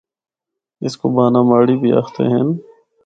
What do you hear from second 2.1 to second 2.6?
ہن۔